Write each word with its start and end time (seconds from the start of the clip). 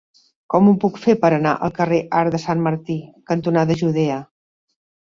Com 0.53 0.69
ho 0.69 0.71
puc 0.83 0.97
fer 1.03 1.15
per 1.25 1.31
anar 1.37 1.53
al 1.67 1.75
carrer 1.77 2.01
Arc 2.23 2.35
de 2.37 2.43
Sant 2.47 2.67
Martí 2.71 2.99
cantonada 3.33 3.79
Judea? 3.85 4.19